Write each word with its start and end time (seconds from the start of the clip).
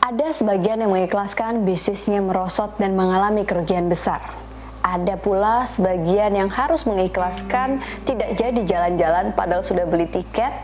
Ada 0.00 0.32
sebagian 0.32 0.80
yang 0.80 0.96
mengikhlaskan 0.96 1.68
bisnisnya 1.68 2.24
merosot 2.24 2.72
dan 2.80 2.96
mengalami 2.96 3.44
kerugian 3.44 3.92
besar. 3.92 4.32
Ada 4.80 5.20
pula 5.20 5.68
sebagian 5.68 6.32
yang 6.32 6.48
harus 6.48 6.88
mengikhlaskan 6.88 7.84
tidak 8.08 8.32
jadi 8.32 8.64
jalan-jalan 8.64 9.36
padahal 9.36 9.60
sudah 9.60 9.84
beli 9.84 10.08
tiket 10.08 10.56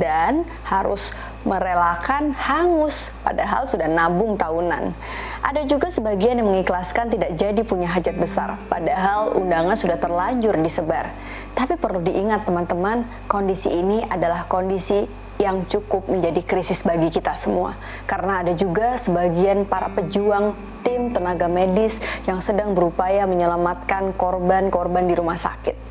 dan 0.00 0.48
harus 0.64 1.12
merelakan 1.44 2.32
hangus 2.32 3.12
padahal 3.20 3.68
sudah 3.68 3.92
nabung 3.92 4.40
tahunan. 4.40 4.96
Ada 5.44 5.68
juga 5.68 5.92
sebagian 5.92 6.40
yang 6.40 6.48
mengikhlaskan 6.48 7.12
tidak 7.12 7.36
jadi 7.36 7.60
punya 7.68 7.92
hajat 7.92 8.16
besar 8.16 8.56
padahal 8.72 9.36
undangan 9.36 9.76
sudah 9.76 10.00
terlanjur 10.00 10.56
disebar. 10.64 11.12
Tapi 11.52 11.76
perlu 11.76 12.00
diingat 12.00 12.48
teman-teman, 12.48 13.04
kondisi 13.28 13.68
ini 13.68 14.00
adalah 14.08 14.48
kondisi 14.48 15.27
yang 15.38 15.64
cukup 15.70 16.10
menjadi 16.10 16.42
krisis 16.42 16.82
bagi 16.82 17.08
kita 17.14 17.38
semua. 17.38 17.78
Karena 18.04 18.42
ada 18.42 18.52
juga 18.52 18.98
sebagian 18.98 19.64
para 19.64 19.86
pejuang 19.90 20.54
tim 20.82 21.14
tenaga 21.14 21.46
medis 21.46 21.98
yang 22.26 22.42
sedang 22.42 22.74
berupaya 22.74 23.24
menyelamatkan 23.24 24.14
korban-korban 24.18 25.06
di 25.06 25.14
rumah 25.14 25.38
sakit 25.38 25.88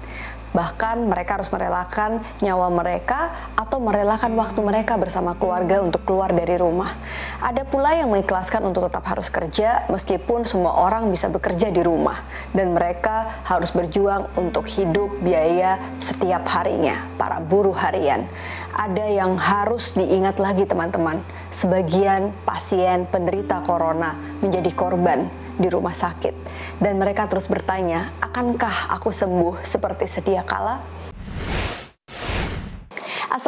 bahkan 0.55 1.05
mereka 1.05 1.37
harus 1.37 1.53
merelakan 1.53 2.23
nyawa 2.41 2.73
mereka 2.73 3.29
atau 3.53 3.77
merelakan 3.77 4.33
waktu 4.33 4.59
mereka 4.65 4.97
bersama 4.97 5.37
keluarga 5.37 5.85
untuk 5.85 6.01
keluar 6.01 6.33
dari 6.33 6.57
rumah. 6.57 6.97
Ada 7.37 7.69
pula 7.69 7.93
yang 7.93 8.09
mengikhlaskan 8.09 8.65
untuk 8.65 8.89
tetap 8.89 9.05
harus 9.05 9.29
kerja 9.29 9.85
meskipun 9.93 10.41
semua 10.41 10.73
orang 10.89 11.13
bisa 11.13 11.29
bekerja 11.29 11.69
di 11.69 11.85
rumah 11.85 12.25
dan 12.49 12.73
mereka 12.73 13.45
harus 13.45 13.69
berjuang 13.69 14.25
untuk 14.33 14.65
hidup 14.65 15.13
biaya 15.21 15.77
setiap 16.01 16.49
harinya, 16.49 16.97
para 17.13 17.37
buruh 17.37 17.77
harian. 17.77 18.25
Ada 18.73 19.05
yang 19.13 19.37
harus 19.37 19.93
diingat 19.93 20.41
lagi 20.41 20.65
teman-teman, 20.65 21.21
sebagian 21.53 22.33
pasien 22.41 23.05
penderita 23.05 23.61
corona 23.61 24.17
menjadi 24.41 24.73
korban 24.73 25.29
di 25.61 25.69
rumah 25.69 25.93
sakit. 25.93 26.33
Dan 26.81 26.97
mereka 26.97 27.29
terus 27.29 27.45
bertanya, 27.45 28.17
akankah 28.17 28.97
aku 28.97 29.13
sembuh 29.13 29.61
seperti 29.61 30.09
sedia 30.09 30.41
kala? 30.41 30.81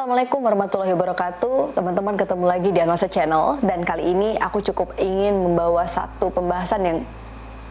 Assalamualaikum 0.10 0.42
warahmatullahi 0.42 0.94
wabarakatuh. 0.98 1.78
Teman-teman 1.78 2.18
ketemu 2.18 2.46
lagi 2.50 2.74
di 2.74 2.82
Analisa 2.82 3.06
Channel. 3.06 3.62
Dan 3.62 3.86
kali 3.86 4.10
ini 4.10 4.42
aku 4.42 4.58
cukup 4.66 4.98
ingin 4.98 5.38
membawa 5.38 5.86
satu 5.86 6.34
pembahasan 6.34 6.82
yang 6.82 6.98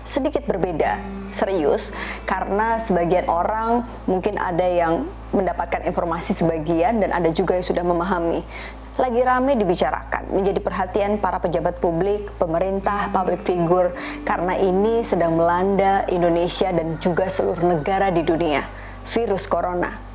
sedikit 0.07 0.47
berbeda, 0.47 1.03
serius. 1.35 1.91
Karena 2.31 2.79
sebagian 2.79 3.27
orang 3.27 3.83
mungkin 4.07 4.39
ada 4.39 4.63
yang 4.63 5.11
mendapatkan 5.35 5.83
informasi 5.83 6.39
sebagian 6.39 7.03
Dan 7.03 7.11
ada 7.11 7.27
juga 7.35 7.59
yang 7.59 7.67
sudah 7.67 7.83
memahami. 7.83 8.47
Lagi 9.03 9.19
rame 9.19 9.59
dibicarakan, 9.59 10.31
menjadi 10.31 10.63
perhatian 10.63 11.19
para 11.19 11.43
pejabat 11.43 11.83
publik, 11.83 12.31
pemerintah, 12.39 13.11
public 13.11 13.43
figure, 13.43 13.91
karena 14.23 14.55
ini 14.55 15.03
sedang 15.03 15.35
melanda 15.35 16.07
Indonesia 16.07 16.71
dan 16.71 17.03
juga 17.03 17.27
seluruh 17.27 17.67
negara 17.67 18.15
di 18.15 18.23
dunia, 18.23 18.63
virus 19.11 19.51
corona. 19.51 20.08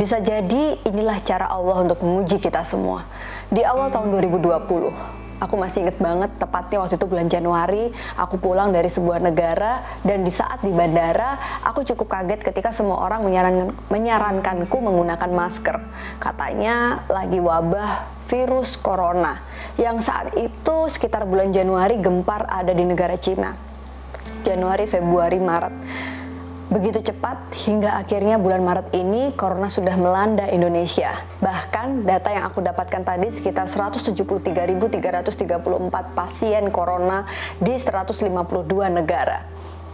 Bisa 0.00 0.16
jadi 0.16 0.80
inilah 0.88 1.20
cara 1.20 1.44
Allah 1.44 1.84
untuk 1.84 2.00
menguji 2.00 2.40
kita 2.40 2.64
semua. 2.64 3.04
Di 3.52 3.60
awal 3.60 3.92
tahun 3.92 4.08
2020, 4.16 5.20
Aku 5.40 5.56
masih 5.56 5.88
inget 5.88 5.96
banget, 5.96 6.28
tepatnya 6.36 6.84
waktu 6.84 7.00
itu 7.00 7.08
bulan 7.08 7.24
Januari, 7.24 7.88
aku 8.12 8.36
pulang 8.36 8.76
dari 8.76 8.92
sebuah 8.92 9.24
negara 9.24 9.80
dan 10.04 10.20
di 10.20 10.28
saat 10.28 10.60
di 10.60 10.68
bandara, 10.68 11.40
aku 11.64 11.80
cukup 11.80 12.12
kaget 12.12 12.44
ketika 12.44 12.68
semua 12.76 13.00
orang 13.00 13.24
menyarankan, 13.24 13.72
menyarankanku 13.88 14.76
menggunakan 14.76 15.32
masker. 15.32 15.80
Katanya 16.20 17.08
lagi 17.08 17.40
wabah 17.40 18.04
virus 18.28 18.76
corona 18.76 19.40
yang 19.80 19.96
saat 20.04 20.36
itu 20.36 20.76
sekitar 20.92 21.24
bulan 21.24 21.56
Januari 21.56 21.96
gempar 21.96 22.44
ada 22.44 22.76
di 22.76 22.84
negara 22.84 23.16
Cina. 23.16 23.56
Januari, 24.44 24.84
Februari, 24.84 25.40
Maret. 25.40 25.74
Begitu 26.70 27.02
cepat 27.02 27.50
hingga 27.66 27.98
akhirnya 27.98 28.38
bulan 28.38 28.62
Maret 28.62 28.94
ini 28.94 29.34
corona 29.34 29.66
sudah 29.66 29.98
melanda 29.98 30.46
Indonesia. 30.46 31.18
Bahkan 31.42 32.06
data 32.06 32.30
yang 32.30 32.46
aku 32.46 32.62
dapatkan 32.62 33.02
tadi 33.02 33.26
sekitar 33.26 33.66
173.334 33.66 34.94
pasien 36.14 36.70
corona 36.70 37.26
di 37.58 37.74
152 37.74 38.86
negara. 38.86 39.42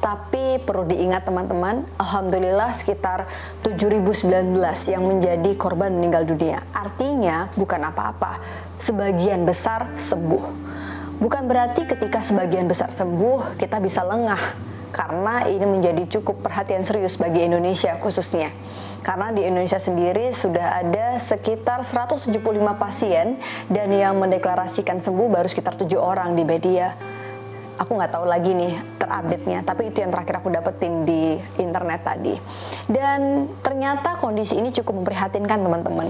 Tapi 0.05 0.61
perlu 0.61 0.85
diingat 0.85 1.25
teman-teman, 1.25 1.89
alhamdulillah 1.97 2.77
sekitar 2.77 3.25
7019 3.65 4.53
yang 4.93 5.01
menjadi 5.09 5.57
korban 5.57 5.97
meninggal 5.97 6.29
dunia. 6.29 6.61
Artinya 6.77 7.49
bukan 7.57 7.89
apa-apa, 7.89 8.37
sebagian 8.77 9.49
besar 9.49 9.97
sembuh. 9.97 10.45
Bukan 11.25 11.49
berarti 11.49 11.89
ketika 11.89 12.21
sebagian 12.21 12.69
besar 12.69 12.93
sembuh 12.93 13.57
kita 13.57 13.81
bisa 13.81 14.05
lengah 14.05 14.76
karena 14.95 15.45
ini 15.47 15.67
menjadi 15.67 16.19
cukup 16.19 16.41
perhatian 16.43 16.83
serius 16.87 17.19
bagi 17.19 17.45
Indonesia 17.45 17.99
khususnya. 17.99 18.51
Karena 19.07 19.31
di 19.31 19.47
Indonesia 19.47 19.79
sendiri 19.79 20.35
sudah 20.35 20.83
ada 20.83 21.23
sekitar 21.23 21.87
175 21.87 22.35
pasien 22.75 23.39
dan 23.71 23.89
yang 23.95 24.19
mendeklarasikan 24.19 24.99
sembuh 24.99 25.31
baru 25.31 25.47
sekitar 25.47 25.79
tujuh 25.79 25.99
orang 26.01 26.35
di 26.35 26.43
media. 26.43 26.91
Aku 27.77 27.93
nggak 27.93 28.09
tahu 28.19 28.25
lagi 28.25 28.57
nih 28.57 28.73
terupdate-nya, 28.97 29.61
tapi 29.63 29.93
itu 29.93 30.01
yang 30.01 30.09
terakhir 30.09 30.41
aku 30.41 30.49
dapetin 30.49 31.05
di 31.05 31.37
internet 31.61 32.03
tadi. 32.03 32.35
Dan 32.89 33.53
ternyata 33.61 34.17
kondisi 34.17 34.57
ini 34.57 34.73
cukup 34.73 35.05
memprihatinkan 35.05 35.61
teman-teman. 35.61 36.09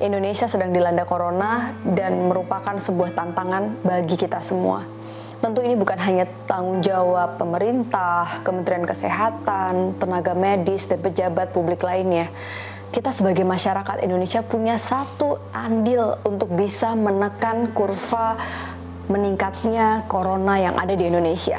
Indonesia 0.00 0.44
sedang 0.44 0.70
dilanda 0.76 1.08
corona 1.08 1.72
dan 1.82 2.28
merupakan 2.28 2.76
sebuah 2.76 3.16
tantangan 3.16 3.80
bagi 3.80 4.16
kita 4.16 4.44
semua 4.44 4.99
Tentu 5.40 5.64
ini 5.64 5.72
bukan 5.72 5.96
hanya 5.96 6.28
tanggung 6.44 6.84
jawab 6.84 7.40
pemerintah, 7.40 8.44
Kementerian 8.44 8.84
Kesehatan, 8.84 9.96
tenaga 9.96 10.36
medis, 10.36 10.84
dan 10.84 11.00
pejabat 11.00 11.56
publik 11.56 11.80
lainnya. 11.80 12.28
Kita 12.92 13.08
sebagai 13.08 13.48
masyarakat 13.48 14.04
Indonesia 14.04 14.44
punya 14.44 14.76
satu 14.76 15.40
andil 15.56 16.20
untuk 16.28 16.52
bisa 16.52 16.92
menekan 16.92 17.72
kurva 17.72 18.36
meningkatnya 19.08 20.04
corona 20.12 20.60
yang 20.60 20.76
ada 20.76 20.92
di 20.92 21.08
Indonesia. 21.08 21.56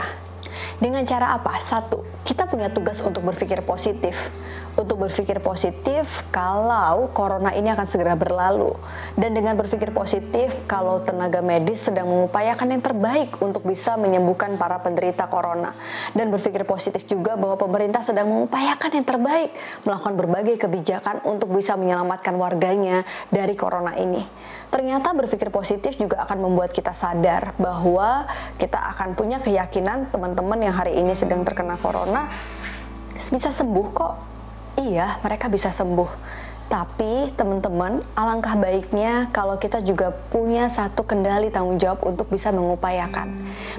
Dengan 0.77 1.01
cara 1.09 1.33
apa? 1.33 1.57
Satu, 1.57 2.05
kita 2.21 2.45
punya 2.45 2.69
tugas 2.69 3.01
untuk 3.01 3.25
berpikir 3.25 3.65
positif 3.65 4.29
untuk 4.79 5.03
berpikir 5.03 5.43
positif 5.43 6.23
kalau 6.31 7.11
corona 7.11 7.51
ini 7.51 7.71
akan 7.71 7.87
segera 7.87 8.15
berlalu. 8.15 8.71
Dan 9.19 9.35
dengan 9.35 9.59
berpikir 9.59 9.91
positif 9.91 10.55
kalau 10.67 11.03
tenaga 11.03 11.43
medis 11.43 11.83
sedang 11.83 12.07
mengupayakan 12.07 12.67
yang 12.71 12.83
terbaik 12.83 13.35
untuk 13.43 13.67
bisa 13.67 13.99
menyembuhkan 13.99 14.55
para 14.55 14.79
penderita 14.79 15.27
corona. 15.27 15.75
Dan 16.15 16.31
berpikir 16.31 16.63
positif 16.63 17.03
juga 17.07 17.35
bahwa 17.35 17.59
pemerintah 17.59 17.99
sedang 18.05 18.31
mengupayakan 18.31 18.91
yang 18.95 19.05
terbaik 19.07 19.51
melakukan 19.83 20.15
berbagai 20.15 20.55
kebijakan 20.61 21.25
untuk 21.27 21.51
bisa 21.51 21.75
menyelamatkan 21.75 22.35
warganya 22.39 23.03
dari 23.27 23.53
corona 23.59 23.95
ini. 23.99 24.23
Ternyata 24.71 25.11
berpikir 25.11 25.51
positif 25.51 25.99
juga 25.99 26.23
akan 26.23 26.47
membuat 26.47 26.71
kita 26.71 26.95
sadar 26.95 27.51
bahwa 27.59 28.23
kita 28.55 28.79
akan 28.95 29.19
punya 29.19 29.43
keyakinan 29.43 30.07
teman-teman 30.15 30.63
yang 30.63 30.71
hari 30.71 30.95
ini 30.95 31.11
sedang 31.11 31.43
terkena 31.43 31.75
corona 31.75 32.31
bisa 33.29 33.53
sembuh 33.53 33.87
kok 33.93 34.30
iya 34.81 35.21
mereka 35.21 35.45
bisa 35.45 35.69
sembuh. 35.69 36.09
Tapi 36.71 37.35
teman-teman, 37.35 37.99
alangkah 38.15 38.55
baiknya 38.55 39.27
kalau 39.35 39.59
kita 39.59 39.83
juga 39.83 40.15
punya 40.31 40.71
satu 40.71 41.03
kendali 41.03 41.51
tanggung 41.51 41.75
jawab 41.75 41.99
untuk 42.07 42.31
bisa 42.31 42.47
mengupayakan. 42.55 43.27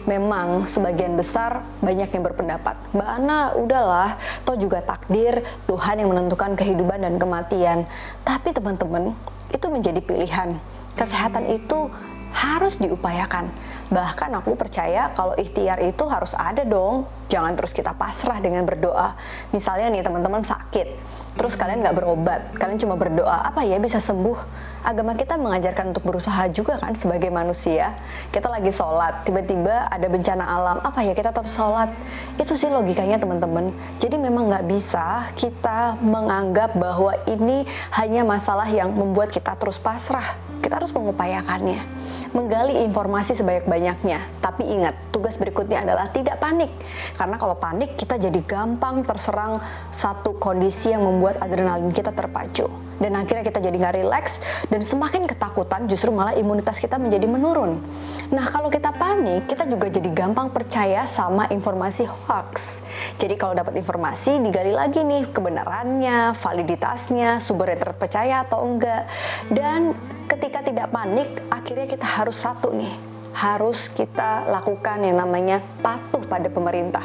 Memang 0.04 0.68
sebagian 0.68 1.16
besar 1.16 1.64
banyak 1.80 2.12
yang 2.12 2.20
berpendapat, 2.20 2.76
Mbak 2.92 3.08
Ana 3.16 3.56
udahlah, 3.56 4.20
toh 4.44 4.60
juga 4.60 4.84
takdir 4.84 5.40
Tuhan 5.64 6.04
yang 6.04 6.12
menentukan 6.12 6.52
kehidupan 6.52 7.00
dan 7.00 7.16
kematian. 7.16 7.88
Tapi 8.28 8.52
teman-teman, 8.52 9.16
itu 9.48 9.66
menjadi 9.72 10.00
pilihan. 10.04 10.60
Kesehatan 10.92 11.48
itu 11.48 11.88
harus 12.32 12.80
diupayakan. 12.80 13.52
Bahkan 13.92 14.32
aku 14.40 14.56
percaya 14.56 15.12
kalau 15.12 15.36
ikhtiar 15.36 15.80
itu 15.84 16.04
harus 16.08 16.32
ada 16.32 16.64
dong. 16.64 17.04
Jangan 17.28 17.56
terus 17.56 17.76
kita 17.76 17.92
pasrah 17.92 18.40
dengan 18.40 18.64
berdoa. 18.64 19.16
Misalnya 19.52 19.92
nih 19.92 20.04
teman-teman 20.04 20.44
sakit, 20.72 20.88
terus 21.36 21.52
kalian 21.52 21.84
nggak 21.84 22.00
berobat, 22.00 22.40
kalian 22.56 22.80
cuma 22.80 22.96
berdoa, 22.96 23.44
apa 23.44 23.60
ya 23.60 23.76
bisa 23.76 24.00
sembuh? 24.00 24.40
Agama 24.88 25.12
kita 25.12 25.36
mengajarkan 25.36 25.92
untuk 25.92 26.00
berusaha 26.08 26.48
juga 26.48 26.80
kan 26.80 26.96
sebagai 26.96 27.28
manusia. 27.28 27.92
Kita 28.32 28.48
lagi 28.48 28.72
sholat, 28.72 29.20
tiba-tiba 29.28 29.84
ada 29.92 30.08
bencana 30.08 30.48
alam, 30.48 30.80
apa 30.80 31.04
ya 31.04 31.12
kita 31.12 31.28
tetap 31.28 31.44
sholat? 31.44 31.92
Itu 32.40 32.56
sih 32.56 32.72
logikanya 32.72 33.20
teman-teman. 33.20 33.68
Jadi 34.00 34.16
memang 34.16 34.48
nggak 34.48 34.64
bisa 34.64 35.28
kita 35.36 36.00
menganggap 36.00 36.72
bahwa 36.72 37.20
ini 37.28 37.68
hanya 38.00 38.24
masalah 38.24 38.66
yang 38.72 38.96
membuat 38.96 39.28
kita 39.28 39.52
terus 39.60 39.76
pasrah. 39.76 40.40
Kita 40.64 40.80
harus 40.80 40.88
mengupayakannya 40.96 42.01
menggali 42.32 42.80
informasi 42.84 43.36
sebanyak-banyaknya. 43.36 44.18
Tapi 44.40 44.64
ingat, 44.64 44.96
tugas 45.12 45.36
berikutnya 45.36 45.84
adalah 45.84 46.08
tidak 46.10 46.40
panik. 46.40 46.72
Karena 47.16 47.36
kalau 47.36 47.56
panik, 47.56 47.94
kita 47.96 48.16
jadi 48.16 48.40
gampang 48.44 49.04
terserang 49.04 49.60
satu 49.92 50.36
kondisi 50.40 50.92
yang 50.92 51.04
membuat 51.04 51.40
adrenalin 51.44 51.92
kita 51.92 52.10
terpacu. 52.12 52.68
Dan 53.02 53.18
akhirnya 53.18 53.42
kita 53.42 53.58
jadi 53.58 53.74
nggak 53.82 53.96
rileks 53.98 54.38
dan 54.70 54.78
semakin 54.78 55.26
ketakutan 55.26 55.90
justru 55.90 56.14
malah 56.14 56.38
imunitas 56.38 56.78
kita 56.78 57.02
menjadi 57.02 57.26
menurun. 57.26 57.82
Nah, 58.30 58.46
kalau 58.46 58.70
kita 58.70 58.94
panik, 58.94 59.50
kita 59.50 59.66
juga 59.66 59.90
jadi 59.90 60.06
gampang 60.06 60.54
percaya 60.54 61.02
sama 61.02 61.50
informasi 61.50 62.06
hoax. 62.06 62.78
Jadi 63.18 63.34
kalau 63.34 63.58
dapat 63.58 63.74
informasi, 63.74 64.38
digali 64.38 64.70
lagi 64.70 65.02
nih 65.02 65.34
kebenarannya, 65.34 66.38
validitasnya, 66.38 67.42
sumber 67.42 67.74
yang 67.74 67.82
terpercaya 67.82 68.46
atau 68.46 68.62
enggak. 68.62 69.10
Dan 69.50 69.98
ketika 70.32 70.64
tidak 70.64 70.88
panik, 70.88 71.28
akhirnya 71.52 71.84
kita 71.84 72.08
harus 72.08 72.40
satu 72.40 72.72
nih, 72.72 72.88
harus 73.36 73.92
kita 73.92 74.48
lakukan 74.48 75.04
yang 75.04 75.20
namanya 75.20 75.60
patuh 75.84 76.24
pada 76.24 76.48
pemerintah. 76.48 77.04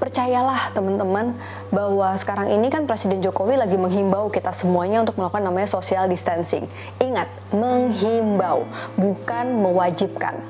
Percayalah 0.00 0.72
teman-teman 0.72 1.36
bahwa 1.68 2.16
sekarang 2.16 2.48
ini 2.48 2.72
kan 2.72 2.88
Presiden 2.88 3.20
Jokowi 3.20 3.60
lagi 3.60 3.76
menghimbau 3.76 4.32
kita 4.32 4.56
semuanya 4.56 5.04
untuk 5.04 5.20
melakukan 5.20 5.44
namanya 5.44 5.68
social 5.68 6.08
distancing. 6.08 6.64
Ingat, 6.96 7.28
menghimbau, 7.52 8.64
bukan 8.96 9.46
mewajibkan. 9.52 10.40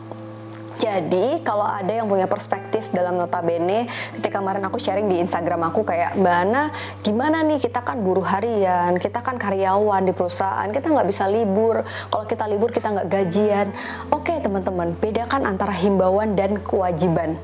Jadi 0.80 1.42
kalau 1.44 1.66
ada 1.66 1.90
yang 1.90 2.08
punya 2.08 2.24
perspektif 2.24 2.71
dalam 2.90 3.14
notabene, 3.14 3.87
ketika 4.19 4.43
kemarin 4.43 4.67
aku 4.67 4.82
sharing 4.82 5.06
di 5.06 5.23
Instagram 5.23 5.70
aku 5.70 5.87
kayak 5.87 6.19
Mbak 6.19 6.37
Ana, 6.49 6.75
gimana 7.06 7.46
nih 7.46 7.62
kita 7.62 7.84
kan 7.87 8.02
buruh 8.02 8.26
harian, 8.26 8.99
kita 8.99 9.23
kan 9.23 9.38
karyawan 9.38 10.02
di 10.02 10.12
perusahaan, 10.17 10.67
kita 10.73 10.90
nggak 10.90 11.06
bisa 11.06 11.31
libur. 11.31 11.87
Kalau 12.11 12.25
kita 12.26 12.44
libur 12.50 12.75
kita 12.75 12.90
nggak 12.90 13.08
gajian. 13.08 13.70
Oke 14.11 14.34
teman-teman, 14.43 14.96
bedakan 14.99 15.46
antara 15.46 15.70
himbauan 15.76 16.34
dan 16.34 16.58
kewajiban. 16.64 17.38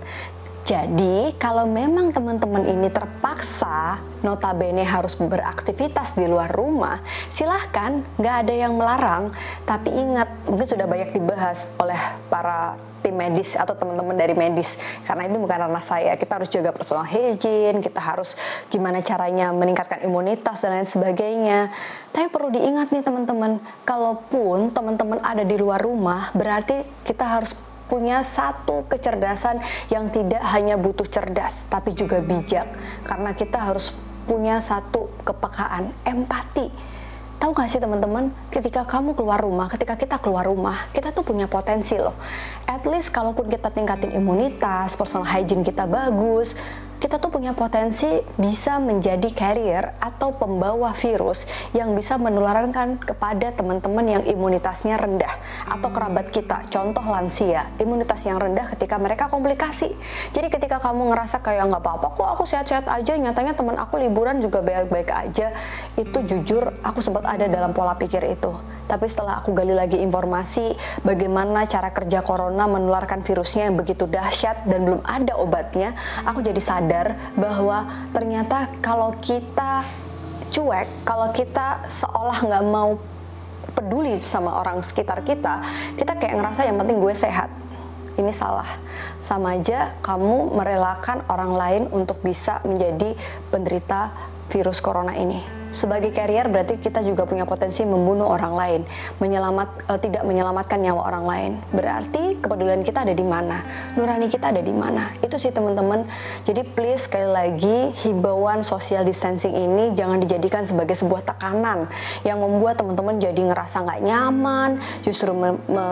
Jadi 0.68 1.32
kalau 1.40 1.64
memang 1.64 2.12
teman-teman 2.12 2.68
ini 2.68 2.92
terpaksa 2.92 4.04
notabene 4.20 4.84
harus 4.84 5.16
beraktivitas 5.16 6.12
di 6.12 6.28
luar 6.28 6.52
rumah, 6.52 7.00
silahkan, 7.32 8.04
nggak 8.20 8.36
ada 8.44 8.52
yang 8.52 8.76
melarang. 8.76 9.32
Tapi 9.64 9.88
ingat, 9.88 10.28
mungkin 10.44 10.68
sudah 10.68 10.84
banyak 10.84 11.16
dibahas 11.16 11.72
oleh 11.80 11.96
para 12.28 12.76
tim 13.00 13.14
medis 13.14 13.54
atau 13.54 13.74
teman-teman 13.74 14.14
dari 14.14 14.34
medis. 14.34 14.76
Karena 15.06 15.26
itu 15.26 15.38
bukan 15.38 15.68
ranah 15.68 15.84
saya. 15.84 16.14
Kita 16.14 16.38
harus 16.38 16.48
jaga 16.50 16.70
personal 16.74 17.06
hygiene 17.06 17.80
kita 17.80 17.98
harus 17.98 18.34
gimana 18.68 19.00
caranya 19.00 19.50
meningkatkan 19.50 20.02
imunitas 20.04 20.60
dan 20.62 20.78
lain 20.78 20.88
sebagainya. 20.88 21.70
Tapi 22.12 22.26
perlu 22.28 22.52
diingat 22.52 22.90
nih 22.90 23.02
teman-teman 23.04 23.62
kalaupun 23.82 24.70
teman-teman 24.74 25.18
ada 25.22 25.42
di 25.42 25.56
luar 25.56 25.82
rumah 25.82 26.30
berarti 26.34 26.84
kita 27.04 27.24
harus 27.24 27.52
punya 27.88 28.20
satu 28.20 28.84
kecerdasan 28.84 29.64
yang 29.88 30.12
tidak 30.12 30.44
hanya 30.52 30.76
butuh 30.76 31.08
cerdas 31.08 31.64
tapi 31.72 31.96
juga 31.96 32.20
bijak. 32.20 32.68
Karena 33.08 33.32
kita 33.32 33.56
harus 33.56 33.90
punya 34.28 34.60
satu 34.60 35.08
kepekaan 35.24 35.88
empati 36.04 36.68
Tahu 37.38 37.54
gak 37.54 37.70
sih 37.70 37.78
teman-teman, 37.78 38.34
ketika 38.50 38.82
kamu 38.82 39.14
keluar 39.14 39.38
rumah, 39.38 39.70
ketika 39.70 39.94
kita 39.94 40.18
keluar 40.18 40.50
rumah, 40.50 40.90
kita 40.90 41.14
tuh 41.14 41.22
punya 41.22 41.46
potensi 41.46 41.94
loh. 41.94 42.18
At 42.66 42.82
least 42.82 43.14
kalaupun 43.14 43.46
kita 43.46 43.70
tingkatin 43.70 44.10
imunitas, 44.10 44.98
personal 44.98 45.22
hygiene 45.22 45.62
kita 45.62 45.86
bagus, 45.86 46.58
kita 46.98 47.22
tuh 47.22 47.30
punya 47.30 47.54
potensi 47.54 48.06
bisa 48.34 48.82
menjadi 48.82 49.30
carrier 49.30 49.94
atau 50.02 50.34
pembawa 50.34 50.90
virus 50.98 51.46
yang 51.70 51.94
bisa 51.94 52.18
menularkan 52.18 52.98
kepada 52.98 53.54
teman-teman 53.54 54.18
yang 54.18 54.22
imunitasnya 54.26 54.98
rendah 54.98 55.30
atau 55.70 55.88
kerabat 55.94 56.34
kita, 56.34 56.66
contoh 56.68 57.06
lansia, 57.06 57.70
imunitas 57.78 58.26
yang 58.26 58.42
rendah 58.42 58.66
ketika 58.74 58.98
mereka 58.98 59.30
komplikasi. 59.30 59.94
Jadi 60.34 60.50
ketika 60.50 60.82
kamu 60.82 61.14
ngerasa 61.14 61.38
kayak 61.38 61.70
nggak 61.70 61.82
apa-apa 61.82 62.06
kok 62.18 62.28
aku 62.34 62.44
sehat-sehat 62.44 62.90
aja, 62.90 63.14
nyatanya 63.14 63.54
teman 63.54 63.78
aku 63.78 64.02
liburan 64.02 64.42
juga 64.42 64.58
baik-baik 64.58 65.10
aja, 65.14 65.54
itu 65.94 66.18
jujur 66.26 66.74
aku 66.82 66.98
sempat 66.98 67.22
ada 67.24 67.46
dalam 67.46 67.70
pola 67.70 67.94
pikir 67.94 68.26
itu. 68.26 68.77
Tapi 68.88 69.04
setelah 69.04 69.44
aku 69.44 69.52
gali 69.52 69.76
lagi 69.76 70.00
informasi 70.00 70.72
bagaimana 71.04 71.68
cara 71.68 71.92
kerja 71.92 72.24
corona 72.24 72.64
menularkan 72.64 73.20
virusnya 73.20 73.68
yang 73.68 73.76
begitu 73.76 74.08
dahsyat 74.08 74.64
dan 74.64 74.88
belum 74.88 75.04
ada 75.04 75.36
obatnya, 75.36 75.92
aku 76.24 76.40
jadi 76.40 76.56
sadar 76.56 77.20
bahwa 77.36 77.84
ternyata 78.16 78.72
kalau 78.80 79.12
kita 79.20 79.84
cuek, 80.48 80.88
kalau 81.04 81.28
kita 81.36 81.84
seolah 81.92 82.40
nggak 82.40 82.64
mau 82.64 82.96
peduli 83.76 84.16
sama 84.24 84.56
orang 84.56 84.80
sekitar 84.80 85.20
kita, 85.20 85.60
kita 86.00 86.16
kayak 86.16 86.40
ngerasa 86.40 86.64
yang 86.64 86.80
penting 86.80 86.96
gue 86.96 87.12
sehat. 87.12 87.52
Ini 88.18 88.34
salah. 88.34 88.66
Sama 89.22 89.54
aja 89.54 89.94
kamu 90.02 90.56
merelakan 90.56 91.22
orang 91.30 91.52
lain 91.54 91.82
untuk 91.94 92.18
bisa 92.24 92.58
menjadi 92.66 93.14
penderita 93.52 94.10
virus 94.50 94.82
corona 94.82 95.14
ini 95.14 95.57
sebagai 95.70 96.14
carrier 96.14 96.48
berarti 96.48 96.80
kita 96.80 97.04
juga 97.04 97.24
punya 97.28 97.44
potensi 97.44 97.84
membunuh 97.84 98.28
orang 98.28 98.54
lain, 98.54 98.80
menyelamat 99.18 99.68
uh, 99.88 99.98
tidak 100.00 100.22
menyelamatkan 100.24 100.78
nyawa 100.80 101.02
orang 101.08 101.24
lain. 101.24 101.52
Berarti 101.74 102.38
kepedulian 102.38 102.86
kita 102.86 103.02
ada 103.02 103.14
di 103.14 103.26
mana? 103.26 103.64
Nurani 103.96 104.30
kita 104.30 104.54
ada 104.54 104.62
di 104.62 104.72
mana? 104.72 105.12
Itu 105.24 105.36
sih 105.36 105.50
teman-teman. 105.50 106.06
Jadi 106.46 106.62
please 106.62 107.08
sekali 107.08 107.28
lagi 107.28 107.76
himbauan 108.04 108.62
social 108.62 109.02
distancing 109.02 109.54
ini 109.56 109.96
jangan 109.96 110.20
dijadikan 110.22 110.62
sebagai 110.68 110.94
sebuah 110.94 111.24
tekanan 111.24 111.88
yang 112.22 112.38
membuat 112.38 112.78
teman-teman 112.78 113.18
jadi 113.18 113.40
ngerasa 113.48 113.82
nggak 113.82 114.00
nyaman, 114.04 114.70
justru 115.02 115.32
me 115.32 115.56
me 115.66 115.86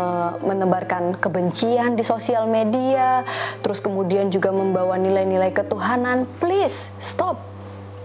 menebarkan 0.44 1.16
kebencian 1.18 1.96
di 1.96 2.04
sosial 2.04 2.46
media, 2.46 3.24
terus 3.64 3.80
kemudian 3.80 4.28
juga 4.28 4.52
membawa 4.52 5.00
nilai-nilai 5.00 5.50
ketuhanan. 5.50 6.28
Please 6.38 6.92
stop 7.00 7.55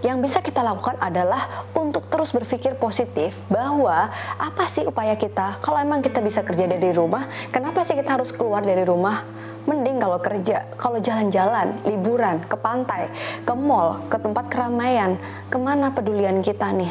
yang 0.02 0.18
bisa 0.18 0.42
kita 0.42 0.66
lakukan 0.66 0.98
adalah 0.98 1.66
untuk 1.78 2.10
terus 2.10 2.34
berpikir 2.34 2.74
positif 2.74 3.38
bahwa 3.46 4.10
apa 4.36 4.64
sih 4.66 4.82
upaya 4.82 5.14
kita 5.14 5.62
kalau 5.62 5.78
emang 5.78 6.02
kita 6.02 6.18
bisa 6.18 6.42
kerja 6.42 6.66
dari 6.66 6.90
rumah, 6.90 7.30
kenapa 7.54 7.86
sih 7.86 7.94
kita 7.94 8.18
harus 8.18 8.34
keluar 8.34 8.66
dari 8.66 8.82
rumah? 8.82 9.22
Mending 9.62 10.02
kalau 10.02 10.18
kerja, 10.18 10.66
kalau 10.74 10.98
jalan-jalan, 10.98 11.78
liburan, 11.86 12.42
ke 12.42 12.58
pantai, 12.58 13.06
ke 13.46 13.54
mall, 13.54 14.02
ke 14.10 14.18
tempat 14.18 14.50
keramaian, 14.50 15.14
ke 15.46 15.54
mana 15.54 15.94
pedulian 15.94 16.42
kita 16.42 16.74
nih? 16.74 16.90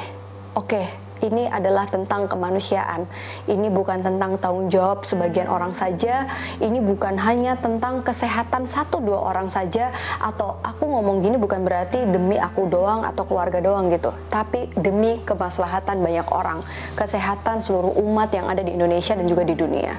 Oke, 0.55 0.87
ini 1.21 1.47
adalah 1.47 1.87
tentang 1.87 2.25
kemanusiaan. 2.27 3.05
Ini 3.45 3.69
bukan 3.69 4.01
tentang 4.01 4.37
tanggung 4.41 4.67
jawab 4.67 5.07
sebagian 5.07 5.47
orang 5.47 5.71
saja. 5.71 6.27
Ini 6.59 6.81
bukan 6.81 7.17
hanya 7.21 7.55
tentang 7.57 8.01
kesehatan 8.01 8.65
satu 8.65 8.99
dua 8.99 9.21
orang 9.21 9.47
saja. 9.47 9.93
Atau 10.19 10.59
aku 10.61 10.83
ngomong 10.85 11.21
gini 11.21 11.37
bukan 11.37 11.63
berarti 11.63 12.03
demi 12.09 12.35
aku 12.37 12.67
doang 12.67 13.05
atau 13.07 13.23
keluarga 13.25 13.61
doang 13.63 13.87
gitu. 13.93 14.11
Tapi 14.27 14.73
demi 14.75 15.21
kemaslahatan 15.23 16.01
banyak 16.01 16.27
orang. 16.29 16.65
Kesehatan 16.97 17.63
seluruh 17.63 17.95
umat 18.01 18.33
yang 18.33 18.49
ada 18.49 18.61
di 18.65 18.73
Indonesia 18.75 19.13
dan 19.13 19.25
juga 19.29 19.45
di 19.45 19.55
dunia. 19.55 19.95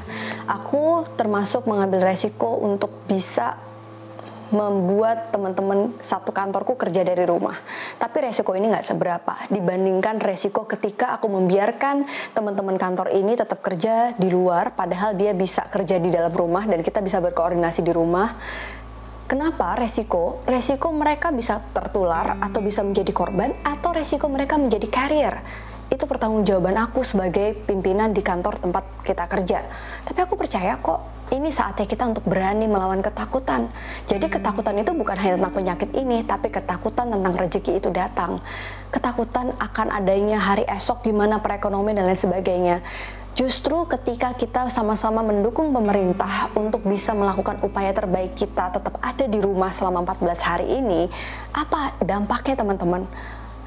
Aku 0.46 1.06
termasuk 1.16 1.64
mengambil 1.64 2.12
resiko 2.12 2.60
untuk 2.60 2.90
bisa 3.06 3.71
membuat 4.52 5.32
teman-teman 5.32 5.96
satu 6.04 6.30
kantorku 6.30 6.76
kerja 6.76 7.02
dari 7.02 7.24
rumah. 7.24 7.56
Tapi 7.96 8.28
resiko 8.28 8.52
ini 8.52 8.68
nggak 8.68 8.86
seberapa 8.86 9.34
dibandingkan 9.48 10.20
resiko 10.20 10.68
ketika 10.68 11.16
aku 11.16 11.26
membiarkan 11.32 12.04
teman-teman 12.36 12.76
kantor 12.76 13.10
ini 13.16 13.32
tetap 13.34 13.64
kerja 13.64 14.12
di 14.14 14.28
luar, 14.28 14.76
padahal 14.76 15.16
dia 15.16 15.32
bisa 15.32 15.64
kerja 15.72 15.96
di 15.96 16.12
dalam 16.12 16.30
rumah 16.30 16.68
dan 16.68 16.84
kita 16.84 17.00
bisa 17.00 17.18
berkoordinasi 17.24 17.80
di 17.80 17.92
rumah. 17.96 18.36
Kenapa 19.24 19.72
resiko? 19.80 20.44
Resiko 20.44 20.92
mereka 20.92 21.32
bisa 21.32 21.56
tertular 21.72 22.36
atau 22.36 22.60
bisa 22.60 22.84
menjadi 22.84 23.08
korban 23.16 23.56
atau 23.64 23.96
resiko 23.96 24.28
mereka 24.28 24.60
menjadi 24.60 24.86
carrier 24.92 25.40
itu 25.92 26.08
pertanggungjawaban 26.08 26.80
aku 26.80 27.04
sebagai 27.04 27.52
pimpinan 27.68 28.16
di 28.16 28.24
kantor 28.24 28.56
tempat 28.56 29.04
kita 29.04 29.28
kerja. 29.28 29.60
Tapi 30.08 30.18
aku 30.24 30.40
percaya 30.40 30.80
kok 30.80 31.21
ini 31.32 31.48
saatnya 31.48 31.88
kita 31.88 32.04
untuk 32.04 32.28
berani 32.28 32.68
melawan 32.68 33.00
ketakutan. 33.00 33.72
Jadi 34.04 34.28
ketakutan 34.28 34.76
itu 34.76 34.92
bukan 34.92 35.16
hanya 35.16 35.40
tentang 35.40 35.56
penyakit 35.56 35.90
ini, 35.96 36.20
tapi 36.28 36.52
ketakutan 36.52 37.08
tentang 37.08 37.34
rezeki 37.34 37.80
itu 37.80 37.88
datang. 37.88 38.44
Ketakutan 38.92 39.56
akan 39.56 39.88
adanya 39.88 40.36
hari 40.36 40.68
esok 40.68 41.08
gimana 41.08 41.40
perekonomian 41.40 42.04
dan 42.04 42.06
lain 42.12 42.20
sebagainya. 42.20 42.76
Justru 43.32 43.88
ketika 43.88 44.36
kita 44.36 44.68
sama-sama 44.68 45.24
mendukung 45.24 45.72
pemerintah 45.72 46.52
untuk 46.52 46.84
bisa 46.84 47.16
melakukan 47.16 47.64
upaya 47.64 47.88
terbaik 47.96 48.36
kita 48.36 48.68
tetap 48.76 49.00
ada 49.00 49.24
di 49.24 49.40
rumah 49.40 49.72
selama 49.72 50.04
14 50.04 50.36
hari 50.44 50.68
ini, 50.68 51.08
apa 51.56 51.96
dampaknya 52.04 52.60
teman-teman? 52.60 53.08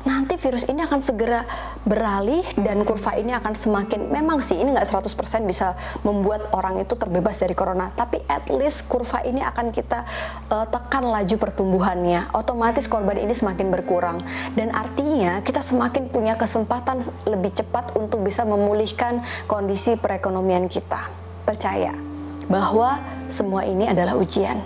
Nanti 0.06 0.38
virus 0.38 0.70
ini 0.70 0.86
akan 0.86 1.02
segera 1.02 1.44
beralih 1.82 2.46
dan 2.62 2.86
kurva 2.86 3.18
ini 3.18 3.34
akan 3.34 3.58
semakin 3.58 4.14
memang 4.14 4.40
sih 4.46 4.56
ini 4.56 4.78
nggak 4.78 4.88
100% 4.94 5.50
bisa 5.50 5.74
membuat 6.06 6.54
orang 6.54 6.78
itu 6.80 6.94
terbebas 6.94 7.42
dari 7.42 7.58
corona 7.58 7.90
tapi 7.90 8.22
at 8.30 8.46
least 8.54 8.86
kurva 8.86 9.26
ini 9.26 9.42
akan 9.42 9.74
kita 9.74 10.06
uh, 10.54 10.66
tekan 10.70 11.10
laju 11.10 11.36
pertumbuhannya. 11.42 12.30
Otomatis 12.38 12.86
korban 12.86 13.18
ini 13.18 13.34
semakin 13.34 13.74
berkurang. 13.74 14.22
Dan 14.54 14.72
artinya 14.72 15.42
kita 15.42 15.60
semakin 15.64 16.12
punya 16.12 16.38
kesempatan 16.38 17.02
lebih 17.26 17.56
cepat 17.56 17.98
untuk 17.98 18.22
bisa 18.22 18.46
memulihkan 18.46 19.26
kondisi 19.50 19.98
perekonomian 19.98 20.70
kita. 20.70 21.10
Percaya 21.46 21.94
bahwa 22.46 23.02
semua 23.26 23.66
ini 23.66 23.90
adalah 23.90 24.14
ujian 24.18 24.62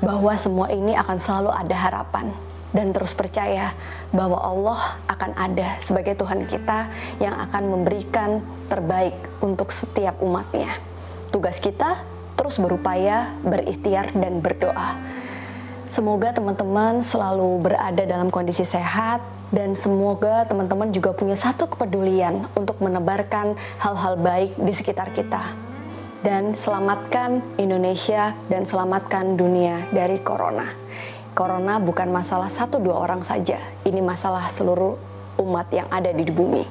bahwa 0.00 0.32
semua 0.34 0.72
ini 0.72 0.96
akan 0.96 1.18
selalu 1.20 1.50
ada 1.52 1.76
harapan 1.76 2.32
dan 2.70 2.94
terus 2.94 3.14
percaya 3.14 3.74
bahwa 4.14 4.38
Allah 4.38 4.80
akan 5.10 5.30
ada 5.34 5.78
sebagai 5.82 6.14
Tuhan 6.18 6.46
kita 6.46 6.90
yang 7.18 7.34
akan 7.50 7.62
memberikan 7.70 8.42
terbaik 8.70 9.14
untuk 9.42 9.74
setiap 9.74 10.18
umatnya. 10.22 10.70
Tugas 11.30 11.58
kita 11.62 12.02
terus 12.40 12.56
berupaya, 12.56 13.36
berikhtiar, 13.44 14.16
dan 14.16 14.40
berdoa. 14.40 14.96
Semoga 15.90 16.32
teman-teman 16.32 17.02
selalu 17.02 17.66
berada 17.66 18.06
dalam 18.06 18.30
kondisi 18.32 18.64
sehat 18.64 19.20
dan 19.50 19.74
semoga 19.74 20.46
teman-teman 20.46 20.94
juga 20.94 21.10
punya 21.10 21.34
satu 21.34 21.66
kepedulian 21.66 22.46
untuk 22.54 22.78
menebarkan 22.78 23.58
hal-hal 23.82 24.14
baik 24.16 24.54
di 24.56 24.72
sekitar 24.72 25.10
kita. 25.10 25.42
Dan 26.22 26.54
selamatkan 26.54 27.42
Indonesia 27.58 28.32
dan 28.46 28.64
selamatkan 28.64 29.34
dunia 29.34 29.88
dari 29.90 30.22
corona. 30.22 30.68
Corona 31.32 31.78
bukan 31.78 32.10
masalah 32.10 32.50
satu 32.50 32.82
dua 32.82 32.98
orang 32.98 33.22
saja, 33.22 33.58
ini 33.86 34.02
masalah 34.02 34.50
seluruh 34.50 34.98
umat 35.38 35.70
yang 35.72 35.86
ada 35.88 36.10
di 36.10 36.26
bumi. 36.28 36.66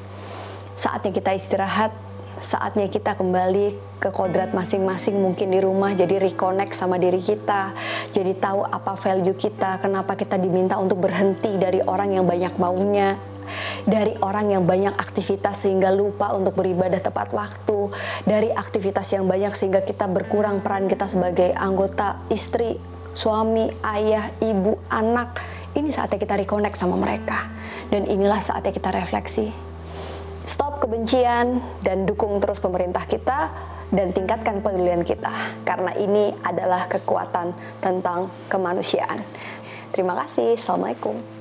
Saatnya 0.79 1.11
kita 1.11 1.35
istirahat, 1.35 1.91
saatnya 2.39 2.87
kita 2.87 3.19
kembali 3.19 3.75
ke 3.99 4.09
kodrat 4.15 4.55
masing-masing 4.55 5.19
mungkin 5.19 5.51
di 5.51 5.59
rumah 5.59 5.91
jadi 5.91 6.23
reconnect 6.23 6.71
sama 6.71 6.95
diri 6.95 7.19
kita 7.19 7.75
jadi 8.15 8.31
tahu 8.39 8.63
apa 8.63 8.95
value 8.95 9.35
kita 9.35 9.83
kenapa 9.83 10.15
kita 10.15 10.39
diminta 10.39 10.79
untuk 10.79 11.03
berhenti 11.03 11.59
dari 11.59 11.83
orang 11.83 12.15
yang 12.15 12.23
banyak 12.23 12.55
maunya 12.55 13.19
dari 13.83 14.15
orang 14.23 14.55
yang 14.55 14.63
banyak 14.63 14.95
aktivitas 14.95 15.67
sehingga 15.67 15.91
lupa 15.91 16.31
untuk 16.31 16.55
beribadah 16.55 17.01
tepat 17.01 17.33
waktu 17.35 17.91
dari 18.23 18.53
aktivitas 18.53 19.09
yang 19.11 19.27
banyak 19.27 19.51
sehingga 19.57 19.83
kita 19.83 20.07
berkurang 20.07 20.63
peran 20.63 20.87
kita 20.87 21.09
sebagai 21.11 21.51
anggota 21.57 22.23
istri 22.31 22.79
suami 23.19 23.67
ayah 23.83 24.31
ibu 24.39 24.79
anak 24.87 25.43
ini 25.75 25.91
saatnya 25.91 26.23
kita 26.23 26.39
reconnect 26.39 26.79
sama 26.79 26.95
mereka 26.95 27.51
dan 27.91 28.07
inilah 28.07 28.39
saatnya 28.39 28.71
kita 28.71 28.95
refleksi 28.95 29.51
Stop 30.49 30.81
kebencian 30.81 31.61
dan 31.85 32.09
dukung 32.09 32.41
terus 32.41 32.57
pemerintah 32.57 33.05
kita 33.05 33.53
dan 33.93 34.09
tingkatkan 34.09 34.65
pedulian 34.65 35.05
kita 35.05 35.29
karena 35.61 35.93
ini 35.93 36.33
adalah 36.41 36.89
kekuatan 36.89 37.53
tentang 37.77 38.33
kemanusiaan. 38.49 39.21
Terima 39.93 40.17
kasih. 40.17 40.57
Assalamualaikum. 40.57 41.38